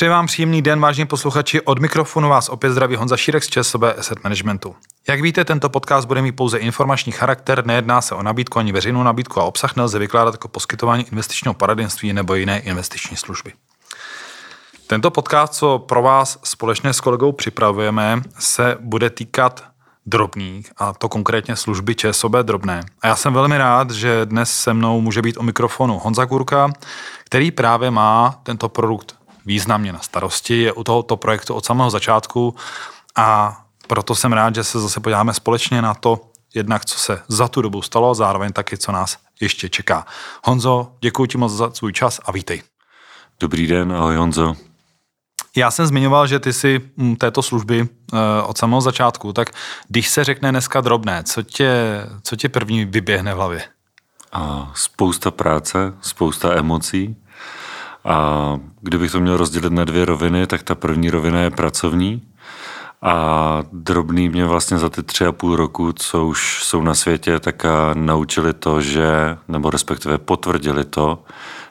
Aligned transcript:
Přeji 0.00 0.10
vám 0.10 0.26
příjemný 0.26 0.62
den, 0.62 0.80
vážení 0.80 1.06
posluchači. 1.06 1.60
Od 1.60 1.78
mikrofonu 1.78 2.28
vás 2.28 2.48
opět 2.48 2.70
zdraví 2.70 2.96
Honza 2.96 3.16
Šírek 3.16 3.44
z 3.44 3.48
ČSOB 3.48 3.82
Asset 3.82 4.24
Managementu. 4.24 4.74
Jak 5.08 5.20
víte, 5.20 5.44
tento 5.44 5.68
podcast 5.68 6.08
bude 6.08 6.22
mít 6.22 6.32
pouze 6.32 6.58
informační 6.58 7.12
charakter, 7.12 7.66
nejedná 7.66 8.00
se 8.00 8.14
o 8.14 8.22
nabídku 8.22 8.58
ani 8.58 8.72
veřejnou 8.72 9.02
nabídku 9.02 9.40
a 9.40 9.44
obsah 9.44 9.76
nelze 9.76 9.98
vykládat 9.98 10.34
jako 10.34 10.48
poskytování 10.48 11.04
investičního 11.12 11.54
poradenství 11.54 12.12
nebo 12.12 12.34
jiné 12.34 12.58
investiční 12.58 13.16
služby. 13.16 13.52
Tento 14.86 15.10
podcast, 15.10 15.54
co 15.54 15.78
pro 15.78 16.02
vás 16.02 16.38
společně 16.44 16.92
s 16.92 17.00
kolegou 17.00 17.32
připravujeme, 17.32 18.22
se 18.38 18.76
bude 18.80 19.10
týkat 19.10 19.64
drobných, 20.06 20.72
a 20.76 20.92
to 20.92 21.08
konkrétně 21.08 21.56
služby 21.56 21.94
ČSOB 21.94 22.32
drobné. 22.32 22.80
A 23.02 23.06
já 23.06 23.16
jsem 23.16 23.32
velmi 23.32 23.58
rád, 23.58 23.90
že 23.90 24.26
dnes 24.26 24.52
se 24.52 24.74
mnou 24.74 25.00
může 25.00 25.22
být 25.22 25.36
o 25.36 25.42
mikrofonu 25.42 25.98
Honza 25.98 26.26
Kurka, 26.26 26.72
který 27.24 27.50
právě 27.50 27.90
má 27.90 28.40
tento 28.42 28.68
produkt 28.68 29.19
významně 29.50 29.92
na 29.92 29.98
starosti, 29.98 30.62
je 30.62 30.72
u 30.72 30.84
tohoto 30.84 31.16
projektu 31.16 31.54
od 31.54 31.64
samého 31.64 31.90
začátku 31.90 32.54
a 33.16 33.58
proto 33.86 34.14
jsem 34.14 34.32
rád, 34.32 34.54
že 34.54 34.64
se 34.64 34.80
zase 34.80 35.00
podíváme 35.00 35.34
společně 35.34 35.82
na 35.82 35.94
to, 35.94 36.30
jednak 36.54 36.84
co 36.84 36.98
se 36.98 37.22
za 37.28 37.48
tu 37.48 37.62
dobu 37.62 37.82
stalo, 37.82 38.14
zároveň 38.14 38.52
taky, 38.52 38.78
co 38.78 38.92
nás 38.92 39.18
ještě 39.40 39.68
čeká. 39.68 40.06
Honzo, 40.44 40.92
děkuji 41.00 41.26
ti 41.26 41.38
moc 41.38 41.52
za 41.52 41.70
svůj 41.70 41.92
čas 41.92 42.20
a 42.24 42.32
vítej. 42.32 42.62
Dobrý 43.40 43.66
den, 43.66 43.92
ahoj 43.92 44.16
Honzo. 44.16 44.54
Já 45.56 45.70
jsem 45.70 45.86
zmiňoval, 45.86 46.26
že 46.26 46.38
ty 46.38 46.52
si 46.52 46.80
mm, 46.96 47.16
této 47.16 47.42
služby 47.42 47.82
uh, 47.82 48.18
od 48.46 48.58
samého 48.58 48.80
začátku, 48.80 49.32
tak 49.32 49.50
když 49.88 50.08
se 50.08 50.24
řekne 50.24 50.50
dneska 50.50 50.80
drobné, 50.80 51.22
co 51.24 51.42
tě, 51.42 51.72
co 52.22 52.36
tě 52.36 52.48
první 52.48 52.84
vyběhne 52.84 53.34
v 53.34 53.36
hlavě? 53.36 53.62
A 54.32 54.70
spousta 54.74 55.30
práce, 55.30 55.92
spousta 56.00 56.54
emocí. 56.54 57.16
A 58.04 58.58
kdybych 58.80 59.12
to 59.12 59.20
měl 59.20 59.36
rozdělit 59.36 59.72
na 59.72 59.84
dvě 59.84 60.04
roviny, 60.04 60.46
tak 60.46 60.62
ta 60.62 60.74
první 60.74 61.10
rovina 61.10 61.40
je 61.40 61.50
pracovní. 61.50 62.22
A 63.02 63.62
drobný 63.72 64.28
mě 64.28 64.44
vlastně 64.44 64.78
za 64.78 64.88
ty 64.88 65.02
tři 65.02 65.26
a 65.26 65.32
půl 65.32 65.56
roku, 65.56 65.92
co 65.92 66.26
už 66.26 66.64
jsou 66.64 66.82
na 66.82 66.94
světě, 66.94 67.40
tak 67.40 67.66
naučili 67.94 68.52
to, 68.52 68.80
že, 68.80 69.36
nebo 69.48 69.70
respektive 69.70 70.18
potvrdili 70.18 70.84
to, 70.84 71.24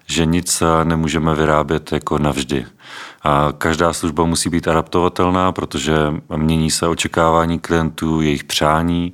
že 0.05 0.25
nic 0.25 0.63
nemůžeme 0.83 1.35
vyrábět 1.35 1.91
jako 1.91 2.17
navždy. 2.17 2.65
A 3.23 3.53
každá 3.57 3.93
služba 3.93 4.25
musí 4.25 4.49
být 4.49 4.67
adaptovatelná, 4.67 5.51
protože 5.51 5.93
mění 6.35 6.71
se 6.71 6.87
očekávání 6.87 7.59
klientů, 7.59 8.21
jejich 8.21 8.43
přání, 8.43 9.13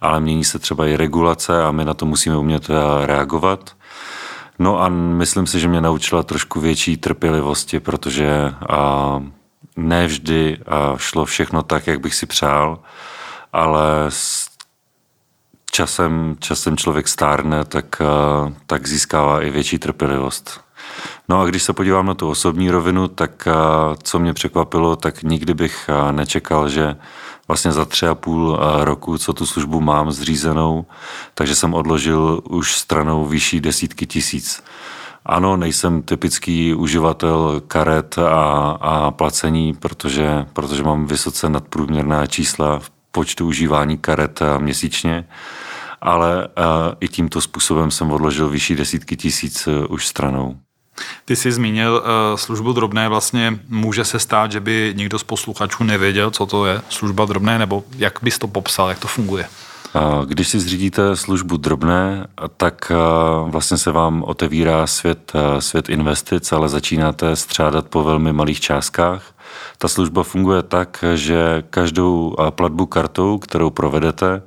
ale 0.00 0.20
mění 0.20 0.44
se 0.44 0.58
třeba 0.58 0.86
i 0.86 0.96
regulace 0.96 1.62
a 1.62 1.70
my 1.70 1.84
na 1.84 1.94
to 1.94 2.06
musíme 2.06 2.36
umět 2.36 2.70
reagovat. 3.04 3.76
No 4.58 4.82
a 4.82 4.88
myslím 4.88 5.46
si, 5.46 5.60
že 5.60 5.68
mě 5.68 5.80
naučila 5.80 6.22
trošku 6.22 6.60
větší 6.60 6.96
trpělivosti, 6.96 7.80
protože 7.80 8.54
a, 8.68 9.22
ne 9.76 10.06
vždy 10.06 10.58
a 10.66 10.96
šlo 10.96 11.24
všechno 11.24 11.62
tak, 11.62 11.86
jak 11.86 12.00
bych 12.00 12.14
si 12.14 12.26
přál, 12.26 12.78
ale 13.52 14.06
s 14.08 14.48
časem, 15.70 16.36
časem 16.38 16.76
člověk 16.76 17.08
stárne, 17.08 17.64
tak, 17.64 18.00
a, 18.00 18.04
tak 18.66 18.88
získává 18.88 19.42
i 19.42 19.50
větší 19.50 19.78
trpělivost. 19.78 20.60
No 21.28 21.40
a 21.40 21.44
když 21.44 21.62
se 21.62 21.72
podívám 21.72 22.06
na 22.06 22.14
tu 22.14 22.28
osobní 22.28 22.70
rovinu, 22.70 23.08
tak 23.08 23.46
a, 23.46 23.54
co 24.02 24.18
mě 24.18 24.32
překvapilo, 24.32 24.96
tak 24.96 25.22
nikdy 25.22 25.54
bych 25.54 25.90
a, 25.90 26.12
nečekal, 26.12 26.68
že 26.68 26.96
vlastně 27.48 27.72
za 27.72 27.84
tři 27.84 28.06
a 28.06 28.14
půl 28.14 28.58
roku, 28.80 29.18
co 29.18 29.32
tu 29.32 29.46
službu 29.46 29.80
mám 29.80 30.12
zřízenou, 30.12 30.86
takže 31.34 31.54
jsem 31.54 31.74
odložil 31.74 32.42
už 32.50 32.76
stranou 32.76 33.24
vyšší 33.24 33.60
desítky 33.60 34.06
tisíc. 34.06 34.62
Ano, 35.26 35.56
nejsem 35.56 36.02
typický 36.02 36.74
uživatel 36.74 37.62
karet 37.68 38.18
a, 38.18 38.70
a 38.80 39.10
placení, 39.10 39.74
protože, 39.74 40.46
protože 40.52 40.82
mám 40.82 41.06
vysoce 41.06 41.48
nadprůměrná 41.48 42.26
čísla 42.26 42.78
v 42.78 42.90
počtu 43.10 43.46
užívání 43.46 43.98
karet 43.98 44.42
měsíčně, 44.58 45.28
ale 46.00 46.48
i 47.00 47.08
tímto 47.08 47.40
způsobem 47.40 47.90
jsem 47.90 48.12
odložil 48.12 48.48
vyšší 48.48 48.74
desítky 48.74 49.16
tisíc 49.16 49.68
už 49.88 50.06
stranou. 50.06 50.56
Ty 51.24 51.36
jsi 51.36 51.52
zmínil 51.52 52.02
uh, 52.02 52.36
službu 52.36 52.72
drobné, 52.72 53.08
vlastně 53.08 53.58
může 53.68 54.04
se 54.04 54.18
stát, 54.18 54.52
že 54.52 54.60
by 54.60 54.94
někdo 54.96 55.18
z 55.18 55.22
posluchačů 55.22 55.84
nevěděl, 55.84 56.30
co 56.30 56.46
to 56.46 56.66
je 56.66 56.82
služba 56.88 57.24
drobné, 57.24 57.58
nebo 57.58 57.84
jak 57.96 58.18
bys 58.22 58.38
to 58.38 58.48
popsal, 58.48 58.88
jak 58.88 58.98
to 58.98 59.08
funguje? 59.08 59.48
Když 60.24 60.48
si 60.48 60.60
zřídíte 60.60 61.16
službu 61.16 61.56
drobné, 61.56 62.26
tak 62.56 62.92
vlastně 63.46 63.78
se 63.78 63.92
vám 63.92 64.22
otevírá 64.26 64.86
svět, 64.86 65.32
svět 65.58 65.88
investic, 65.88 66.52
ale 66.52 66.68
začínáte 66.68 67.36
střádat 67.36 67.86
po 67.86 68.04
velmi 68.04 68.32
malých 68.32 68.60
částkách. 68.60 69.22
Ta 69.78 69.88
služba 69.88 70.22
funguje 70.22 70.62
tak, 70.62 71.04
že 71.14 71.62
každou 71.70 72.36
platbu 72.50 72.86
kartou, 72.86 73.38
kterou 73.38 73.70
provedete, 73.70 74.42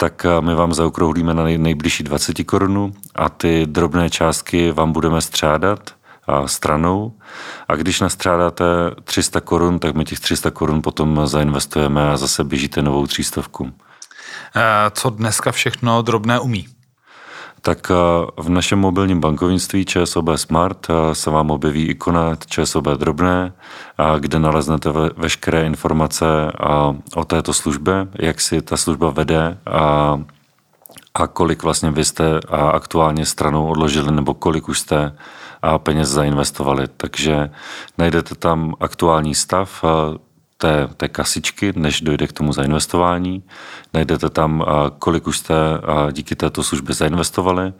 tak 0.00 0.24
eh, 0.24 0.40
my 0.40 0.54
vám 0.54 0.74
zaokrouhlíme 0.74 1.34
na 1.34 1.44
nejbližší 1.44 2.02
20 2.04 2.44
korunu 2.44 2.92
a 3.14 3.28
ty 3.28 3.66
drobné 3.66 4.10
částky 4.10 4.72
vám 4.72 4.92
budeme 4.92 5.20
střádat 5.20 5.98
stranou. 6.46 7.12
A 7.68 7.76
když 7.76 8.00
nastřádáte 8.00 8.64
300 9.04 9.40
korun, 9.40 9.78
tak 9.78 9.94
my 9.94 10.04
těch 10.04 10.20
300 10.20 10.50
korun 10.50 10.82
potom 10.82 11.26
zainvestujeme 11.26 12.10
a 12.10 12.16
zase 12.16 12.44
běžíte 12.44 12.82
novou 12.82 13.06
třístovku. 13.06 13.72
Eh, 14.56 14.90
co 14.90 15.10
dneska 15.10 15.52
všechno 15.52 16.02
drobné 16.02 16.40
umí? 16.40 16.68
Tak 17.62 17.90
eh, 17.90 17.94
v 18.42 18.48
našem 18.48 18.78
mobilním 18.78 19.20
bankovnictví 19.20 19.84
ČSOB 19.84 20.28
Smart 20.36 20.86
eh, 20.90 21.14
se 21.14 21.30
vám 21.30 21.50
objeví 21.50 21.86
ikona 21.86 22.36
ČSOB 22.46 22.86
Drobné, 22.86 23.52
kde 24.18 24.38
naleznete 24.38 24.90
veškeré 25.16 25.66
informace 25.66 26.24
o 27.16 27.24
této 27.24 27.54
službě, 27.54 28.08
jak 28.14 28.40
si 28.40 28.62
ta 28.62 28.76
služba 28.76 29.10
vede 29.10 29.58
a, 29.66 30.20
a 31.14 31.26
kolik 31.26 31.62
vlastně 31.62 31.90
vy 31.90 32.04
jste 32.04 32.40
aktuálně 32.72 33.26
stranou 33.26 33.66
odložili 33.66 34.12
nebo 34.12 34.34
kolik 34.34 34.68
už 34.68 34.80
jste 34.80 35.16
peněz 35.78 36.08
zainvestovali. 36.08 36.86
Takže 36.96 37.50
najdete 37.98 38.34
tam 38.34 38.74
aktuální 38.80 39.34
stav, 39.34 39.84
té, 40.58 40.88
té 40.96 41.08
kasičky, 41.08 41.72
než 41.76 42.00
dojde 42.00 42.26
k 42.26 42.32
tomu 42.32 42.52
zainvestování. 42.52 43.42
Najdete 43.94 44.30
tam, 44.30 44.64
kolik 44.98 45.26
už 45.26 45.38
jste 45.38 45.54
díky 46.12 46.36
této 46.36 46.62
službě 46.62 46.94
zainvestovali, 46.94 47.72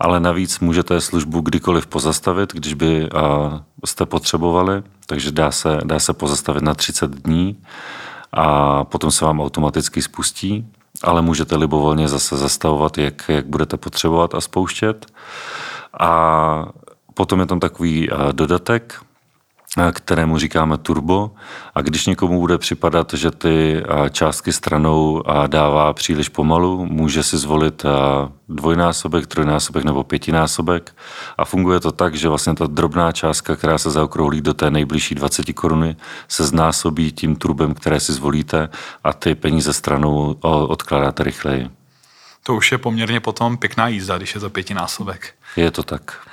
ale 0.00 0.20
navíc 0.20 0.60
můžete 0.60 1.00
službu 1.00 1.40
kdykoliv 1.40 1.86
pozastavit, 1.86 2.52
když 2.52 2.74
by 2.74 3.08
jste 3.84 4.06
potřebovali, 4.06 4.82
takže 5.06 5.32
dá 5.32 5.50
se, 5.50 5.78
dá 5.84 5.98
se 5.98 6.12
pozastavit 6.12 6.62
na 6.62 6.74
30 6.74 7.10
dní 7.10 7.62
a 8.32 8.84
potom 8.84 9.10
se 9.10 9.24
vám 9.24 9.40
automaticky 9.40 10.02
spustí, 10.02 10.66
ale 11.02 11.22
můžete 11.22 11.56
libovolně 11.56 12.08
zase 12.08 12.36
zastavovat, 12.36 12.98
jak, 12.98 13.22
jak 13.28 13.46
budete 13.46 13.76
potřebovat 13.76 14.34
a 14.34 14.40
spouštět. 14.40 15.06
A 16.00 16.66
potom 17.14 17.40
je 17.40 17.46
tam 17.46 17.60
takový 17.60 18.08
dodatek, 18.32 19.00
kterému 19.92 20.38
říkáme 20.38 20.78
turbo. 20.78 21.30
A 21.74 21.80
když 21.80 22.06
někomu 22.06 22.40
bude 22.40 22.58
připadat, 22.58 23.12
že 23.14 23.30
ty 23.30 23.82
částky 24.10 24.52
stranou 24.52 25.22
dává 25.46 25.92
příliš 25.92 26.28
pomalu, 26.28 26.86
může 26.86 27.22
si 27.22 27.38
zvolit 27.38 27.82
dvojnásobek, 28.48 29.26
trojnásobek 29.26 29.84
nebo 29.84 30.04
pětinásobek. 30.04 30.96
A 31.38 31.44
funguje 31.44 31.80
to 31.80 31.92
tak, 31.92 32.14
že 32.14 32.28
vlastně 32.28 32.54
ta 32.54 32.66
drobná 32.66 33.12
částka, 33.12 33.56
která 33.56 33.78
se 33.78 33.90
zaokrouhlí 33.90 34.40
do 34.40 34.54
té 34.54 34.70
nejbližší 34.70 35.14
20 35.14 35.52
koruny, 35.52 35.96
se 36.28 36.44
znásobí 36.44 37.12
tím 37.12 37.36
turbem, 37.36 37.74
které 37.74 38.00
si 38.00 38.12
zvolíte 38.12 38.68
a 39.04 39.12
ty 39.12 39.34
peníze 39.34 39.72
stranou 39.72 40.36
odkládáte 40.42 41.22
rychleji. 41.22 41.70
To 42.42 42.54
už 42.54 42.72
je 42.72 42.78
poměrně 42.78 43.20
potom 43.20 43.56
pěkná 43.56 43.88
jízda, 43.88 44.16
když 44.16 44.34
je 44.34 44.40
to 44.40 44.50
pětinásobek. 44.50 45.34
Je 45.56 45.70
to 45.70 45.82
tak. 45.82 46.28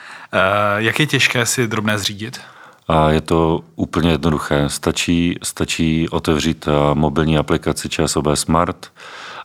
Jak 0.77 0.99
je 0.99 1.07
těžké 1.07 1.45
si 1.45 1.67
drobné 1.67 1.97
zřídit? 1.97 2.41
A 2.91 3.11
je 3.11 3.21
to 3.21 3.59
úplně 3.75 4.11
jednoduché. 4.11 4.69
Stačí, 4.69 5.35
stačí 5.43 6.09
otevřít 6.09 6.67
eh, 6.67 6.95
mobilní 6.95 7.37
aplikaci 7.37 7.89
ČSOB 7.89 8.27
Smart 8.33 8.91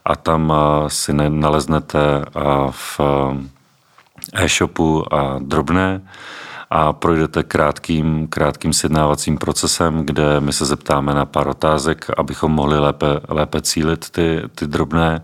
a 0.05 0.17
tam 0.17 0.53
eh, 0.53 0.91
si 0.91 1.13
naleznete 1.29 1.99
eh, 2.27 2.41
v 2.71 3.01
e-shopu 4.33 5.15
a 5.15 5.39
drobné 5.39 6.03
a 6.71 6.93
projdete 6.93 7.43
krátkým, 7.43 8.29
krátkým 8.29 8.73
sjednávacím 8.73 9.39
procesem, 9.39 10.07
kde 10.07 10.41
my 10.41 10.53
se 10.53 10.65
zeptáme 10.65 11.15
na 11.15 11.27
pár 11.27 11.49
otázek, 11.49 12.07
abychom 12.17 12.53
mohli 12.53 12.79
lépe, 12.79 13.07
lépe 13.29 13.63
cílit 13.63 14.11
ty, 14.11 14.43
ty 14.55 14.67
drobné 14.67 15.23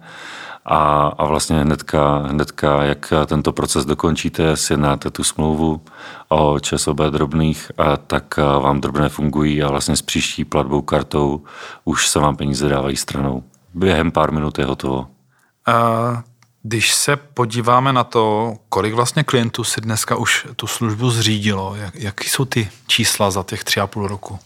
a, 0.65 1.07
a 1.19 1.25
vlastně 1.25 1.59
hnedka, 1.61 2.19
hnedka, 2.19 2.83
jak 2.85 3.13
tento 3.27 3.53
proces 3.53 3.85
dokončíte, 3.85 4.57
sjednáte 4.57 5.11
tu 5.11 5.25
smlouvu 5.25 5.81
o 6.29 6.61
ČSOB 6.61 6.99
drobných, 7.01 7.73
a 7.79 7.97
tak 7.97 8.37
vám 8.37 8.81
drobné 8.81 9.09
fungují 9.09 9.63
a 9.63 9.71
vlastně 9.71 9.97
s 9.97 10.03
příští 10.03 10.45
platbou 10.45 10.83
kartou 10.83 11.45
už 11.85 12.09
se 12.09 12.19
vám 12.19 12.37
peníze 12.37 12.69
dávají 12.69 12.97
stranou. 12.97 13.43
Během 13.75 14.11
pár 14.11 14.33
minut 14.33 14.59
je 14.59 14.65
hotovo. 14.65 15.07
Uh, 15.69 16.19
Když 16.63 16.95
se 16.95 17.17
podíváme 17.17 17.93
na 17.93 18.05
to, 18.05 18.55
kolik 18.69 18.95
vlastně 18.95 19.25
klientů 19.25 19.65
si 19.65 19.81
dneska 19.81 20.17
už 20.17 20.47
tu 20.57 20.67
službu 20.67 21.11
zřídilo, 21.11 21.75
jak, 21.75 21.95
jaký 21.95 22.29
jsou 22.29 22.45
ty 22.45 22.69
čísla 22.87 23.31
za 23.31 23.43
těch 23.43 23.65
tři 23.65 23.81
a 23.81 23.87
půl 23.87 24.07
roku? 24.07 24.39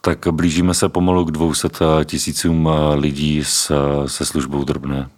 Tak 0.00 0.28
blížíme 0.30 0.74
se 0.74 0.88
pomalu 0.88 1.24
k 1.24 1.30
200 1.30 1.68
tisícům 2.04 2.68
lidí 2.94 3.44
se, 3.44 3.74
se 4.06 4.26
službou 4.26 4.64
drobné. 4.64 5.08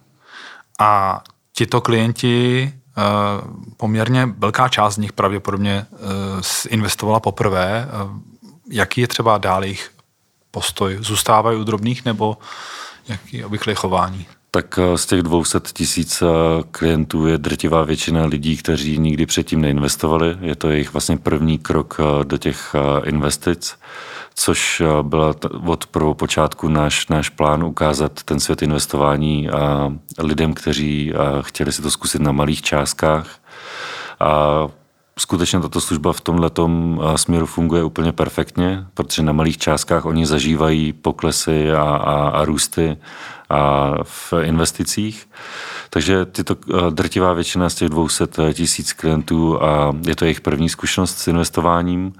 A 0.81 1.21
tito 1.53 1.81
klienti, 1.81 2.73
eh, 2.73 3.01
poměrně 3.77 4.29
velká 4.37 4.69
část 4.69 4.95
z 4.95 4.97
nich 4.97 5.13
pravděpodobně 5.13 5.85
eh, 5.93 6.69
investovala 6.69 7.19
poprvé. 7.19 7.87
Eh, 7.87 8.21
jaký 8.71 9.01
je 9.01 9.07
třeba 9.07 9.37
dál 9.37 9.63
jejich 9.63 9.91
postoj? 10.51 10.97
Zůstávají 10.99 11.59
u 11.59 11.63
drobných 11.63 12.05
nebo 12.05 12.37
jaký 13.07 13.43
obvyklé 13.43 13.75
chování? 13.75 14.25
Tak 14.51 14.79
z 14.95 15.05
těch 15.05 15.21
200 15.21 15.59
tisíc 15.73 16.23
klientů 16.71 17.27
je 17.27 17.37
drtivá 17.37 17.83
většina 17.83 18.25
lidí, 18.25 18.57
kteří 18.57 18.97
nikdy 18.97 19.25
předtím 19.25 19.61
neinvestovali. 19.61 20.37
Je 20.41 20.55
to 20.55 20.69
jejich 20.69 20.93
vlastně 20.93 21.17
první 21.17 21.57
krok 21.57 21.97
do 22.23 22.37
těch 22.37 22.75
investic 23.03 23.75
což 24.35 24.81
eh, 24.81 25.03
byl 25.03 25.35
od 25.65 25.85
prvopočátku 25.85 26.67
náš, 26.67 27.07
náš 27.07 27.29
plán 27.29 27.63
ukázat 27.63 28.23
ten 28.23 28.39
svět 28.39 28.61
investování 28.61 29.49
lidem, 30.19 30.53
kteří 30.53 31.13
eh, 31.13 31.17
chtěli 31.41 31.71
si 31.71 31.81
to 31.81 31.91
zkusit 31.91 32.21
na 32.21 32.31
malých 32.31 32.61
částkách. 32.61 33.27
A 34.19 34.67
skutečně 35.21 35.59
tato 35.59 35.81
služba 35.81 36.13
v 36.13 36.21
tomhle 36.21 36.51
eh, 36.57 37.17
směru 37.17 37.45
funguje 37.45 37.83
úplně 37.83 38.11
perfektně, 38.11 38.85
protože 38.93 39.23
na 39.23 39.33
malých 39.33 39.57
částkách 39.57 40.05
oni 40.05 40.25
zažívají 40.25 40.93
poklesy 40.93 41.71
a, 41.71 41.81
a, 41.81 42.29
a 42.29 42.45
růsty 42.45 42.97
a 43.49 43.91
v 44.03 44.33
investicích. 44.43 45.29
Takže 45.89 46.25
tyto 46.25 46.55
drtivá 46.89 47.33
většina 47.33 47.69
z 47.69 47.75
těch 47.75 47.89
200 47.89 48.27
tisíc 48.53 48.93
klientů 48.93 49.63
a 49.63 49.95
je 50.07 50.15
to 50.15 50.25
jejich 50.25 50.41
první 50.41 50.69
zkušenost 50.69 51.17
s 51.17 51.27
investováním 51.27 52.13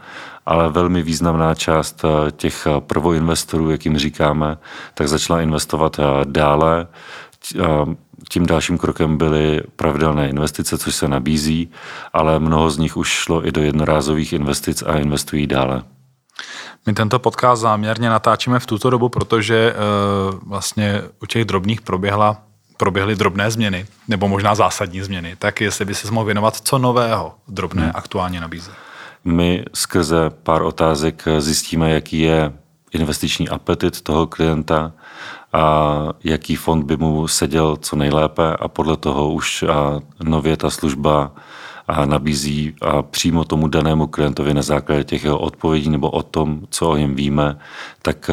ale 0.46 0.70
velmi 0.70 1.04
významná 1.04 1.56
část 1.56 2.06
eh, 2.06 2.32
těch 2.32 2.68
eh, 2.68 2.82
prvoinvestorů, 2.82 3.72
jak 3.72 3.86
jim 3.86 3.98
říkáme, 3.98 4.58
tak 4.94 5.08
začala 5.08 5.42
investovat 5.42 6.00
eh, 6.00 6.04
dále. 6.26 6.88
Tím 8.30 8.46
dalším 8.46 8.78
krokem 8.78 9.18
byly 9.18 9.62
pravidelné 9.76 10.30
investice, 10.30 10.78
což 10.78 10.96
se 10.96 11.08
nabízí, 11.08 11.72
ale 12.14 12.40
mnoho 12.40 12.72
z 12.72 12.78
nich 12.78 12.98
už 12.98 13.10
šlo 13.10 13.48
i 13.48 13.52
do 13.52 13.62
jednorázových 13.62 14.34
investic 14.34 14.82
a 14.82 14.98
investují 14.98 15.48
dále. 15.48 15.84
My 16.86 16.94
tento 16.94 17.20
podcast 17.20 17.62
záměrně 17.62 18.10
natáčíme 18.10 18.60
v 18.60 18.66
tuto 18.66 18.90
dobu, 18.90 19.10
protože 19.10 19.76
vlastně 20.46 21.02
u 21.24 21.26
těch 21.26 21.46
drobných 21.46 21.82
proběhla 21.82 22.42
proběhly 22.78 23.16
drobné 23.16 23.52
změny, 23.52 23.86
nebo 24.08 24.28
možná 24.28 24.56
zásadní 24.56 25.02
změny, 25.02 25.36
tak 25.40 25.62
jestli 25.62 25.86
by 25.86 25.96
se 25.96 26.12
mohl 26.12 26.26
věnovat, 26.26 26.56
co 26.56 26.78
nového 26.78 27.34
drobné 27.48 27.82
hmm. 27.82 27.92
aktuálně 27.96 28.42
nabízí. 28.42 28.72
My 29.24 29.66
skrze 29.74 30.30
pár 30.30 30.62
otázek 30.62 31.24
zjistíme, 31.40 31.92
jaký 31.92 32.20
je 32.20 32.54
investiční 32.92 33.50
apetit 33.50 34.02
toho 34.02 34.28
klienta 34.28 34.92
a 35.54 36.14
jaký 36.24 36.56
fond 36.56 36.84
by 36.84 36.98
mu 36.98 37.28
seděl 37.28 37.78
co 37.78 37.96
nejlépe 37.96 38.56
a 38.60 38.68
podle 38.68 38.98
toho 38.98 39.32
už 39.32 39.64
nově 40.24 40.58
ta 40.58 40.70
služba 40.70 41.32
a 41.88 42.06
nabízí 42.06 42.76
a 42.82 43.02
přímo 43.02 43.46
tomu 43.46 43.68
danému 43.68 44.08
klientovi 44.08 44.54
na 44.54 44.62
základě 44.62 45.04
těch 45.04 45.24
jeho 45.24 45.40
odpovědí 45.40 45.90
nebo 45.90 46.10
o 46.10 46.24
tom, 46.24 46.62
co 46.70 46.90
o 46.90 46.98
něm 46.98 47.16
víme, 47.16 47.58
tak 48.02 48.30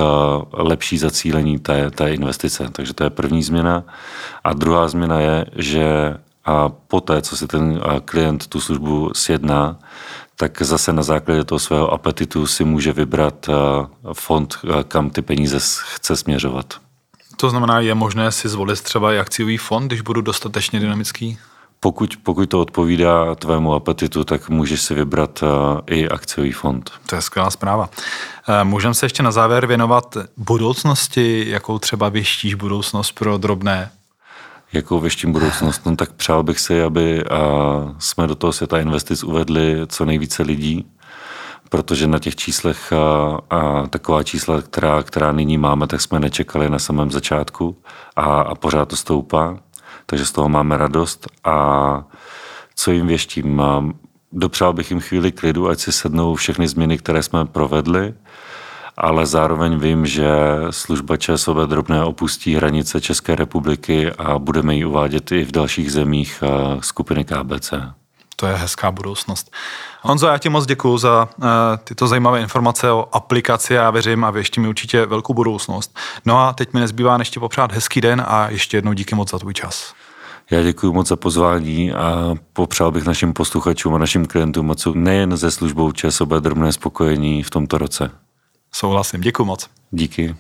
lepší 0.53 0.99
zacílení 0.99 1.59
té, 1.59 1.91
té 1.91 2.15
investice. 2.15 2.69
Takže 2.73 2.95
to 2.95 3.05
je 3.05 3.11
první 3.11 3.43
změna. 3.43 3.85
A 4.45 4.53
druhá 4.53 4.89
změna 4.89 5.21
je, 5.21 5.47
že 5.57 6.17
a 6.45 6.69
poté, 6.69 7.23
co 7.23 7.37
si 7.37 7.47
ten 7.47 7.81
klient 8.05 8.47
tu 8.47 8.61
službu 8.61 9.11
sjedná, 9.15 9.79
tak 10.37 10.63
zase 10.63 10.93
na 10.93 11.03
základě 11.03 11.45
toho 11.45 11.59
svého 11.59 11.93
apetitu 11.93 12.47
si 12.47 12.65
může 12.65 12.93
vybrat 12.93 13.51
fond, 14.13 14.59
kam 14.89 15.11
ty 15.11 15.23
peníze 15.23 15.59
chce 15.95 16.17
směřovat. 16.17 16.88
To 17.41 17.51
znamená, 17.51 17.81
je 17.81 17.95
možné 17.95 18.33
si 18.33 18.49
zvolit 18.49 18.81
třeba 18.81 19.13
i 19.13 19.19
akciový 19.19 19.57
fond, 19.57 19.87
když 19.87 20.01
budu 20.01 20.21
dostatečně 20.21 20.81
dynamický? 20.81 21.39
Pokud, 21.81 22.17
pokud 22.23 22.49
to 22.49 22.61
odpovídá 22.61 23.35
tvému 23.35 23.75
apetitu, 23.75 24.25
tak 24.25 24.49
můžeš 24.49 24.81
si 24.81 24.95
vybrat 24.95 25.43
uh, 25.43 25.49
i 25.87 26.09
akciový 26.09 26.53
fond. 26.53 26.91
To 27.07 27.15
je 27.15 27.23
skvělá 27.23 27.51
zpráva. 27.51 27.91
Můžeme 28.63 28.95
se 28.95 29.07
ještě 29.07 29.23
na 29.23 29.31
závěr 29.31 29.67
věnovat 29.67 30.17
budoucnosti, 30.37 31.45
jakou 31.49 31.79
třeba 31.79 32.09
věštíš 32.09 32.55
budoucnost 32.55 33.13
pro 33.13 33.39
drobné 33.39 33.91
jakou 34.73 35.01
věštím 35.01 35.33
budoucnost, 35.33 35.87
no 35.87 35.97
tak 35.97 36.13
přál 36.13 36.43
bych 36.43 36.61
si, 36.61 36.83
aby 36.83 37.25
a 37.25 37.39
jsme 37.99 38.27
do 38.27 38.35
toho 38.35 38.53
světa 38.53 38.79
investic 38.79 39.25
uvedli 39.25 39.77
co 39.87 40.05
nejvíce 40.05 40.43
lidí, 40.43 40.87
protože 41.69 42.07
na 42.07 42.19
těch 42.19 42.37
číslech 42.37 42.93
a, 42.93 43.39
a 43.57 43.87
taková 43.87 44.23
čísla, 44.23 44.63
která, 44.63 45.03
která 45.03 45.33
nyní 45.33 45.59
máme, 45.59 45.87
tak 45.87 46.01
jsme 46.01 46.21
nečekali 46.21 46.71
na 46.71 46.79
samém 46.79 47.11
začátku 47.11 47.77
a, 48.17 48.23
a 48.23 48.55
pořád 48.55 48.89
to 48.89 48.97
stoupá, 48.97 49.59
takže 50.07 50.27
z 50.27 50.33
toho 50.33 50.49
máme 50.49 50.77
radost 50.77 51.27
a 51.45 52.05
co 52.75 52.91
jim 52.91 53.07
věštím, 53.07 53.63
dopřál 54.33 54.73
bych 54.73 54.91
jim 54.91 55.01
chvíli 55.01 55.33
klidu, 55.33 55.69
ať 55.69 55.79
si 55.79 55.93
sednou 55.93 56.35
všechny 56.35 56.69
změny, 56.69 56.99
které 56.99 57.23
jsme 57.23 57.47
provedli, 57.47 58.15
ale 58.97 59.27
zároveň 59.27 59.79
vím, 59.79 60.07
že 60.07 60.29
služba 60.71 61.17
ČSOB 61.17 61.57
drobné 61.57 62.05
opustí 62.05 62.55
hranice 62.55 63.01
České 63.01 63.37
republiky 63.37 64.13
a 64.13 64.39
budeme 64.39 64.75
ji 64.75 64.85
uvádět 64.85 65.33
i 65.33 65.45
v 65.45 65.53
dalších 65.53 65.93
zemích 65.93 66.43
skupiny 66.81 67.25
KBC. 67.25 67.73
To 68.41 68.47
je 68.47 68.55
hezká 68.55 68.91
budoucnost. 68.93 69.53
Honzo, 70.03 70.27
já 70.27 70.39
ti 70.39 70.49
moc 70.49 70.67
děkuji 70.67 70.99
za 70.99 71.29
uh, 71.39 71.45
tyto 71.85 72.07
zajímavé 72.07 72.41
informace 72.41 72.91
o 72.91 73.09
aplikaci. 73.13 73.75
Já 73.75 73.91
věřím 73.91 74.25
a 74.25 74.31
věštím 74.31 74.63
mi 74.63 74.69
určitě 74.69 75.07
velkou 75.07 75.35
budoucnost. 75.35 75.99
No 76.25 76.39
a 76.39 76.53
teď 76.53 76.73
mi 76.73 76.81
nezbývá 76.81 77.17
než 77.17 77.31
ti 77.31 77.41
popřát 77.41 77.73
hezký 77.73 78.01
den 78.01 78.25
a 78.27 78.51
ještě 78.51 78.77
jednou 78.77 78.93
díky 78.93 79.15
moc 79.15 79.31
za 79.31 79.39
tvůj 79.39 79.55
čas. 79.55 79.95
Já 80.51 80.63
děkuji 80.63 80.93
moc 80.93 81.09
za 81.09 81.17
pozvání 81.17 81.93
a 81.93 82.35
popřál 82.53 82.91
bych 82.91 83.05
našim 83.05 83.33
posluchačům 83.33 83.95
a 83.95 83.99
našim 83.99 84.27
klientům 84.27 84.67
moc 84.67 84.87
nejen 84.95 85.37
ze 85.37 85.51
službou 85.51 85.93
ČSOB 85.93 86.29
drobné 86.29 86.73
spokojení 86.73 87.43
v 87.43 87.51
tomto 87.51 87.79
roce. 87.79 88.11
Souhlasím, 88.73 89.21
děkuji 89.21 89.45
moc. 89.45 89.71
Díky. 89.91 90.37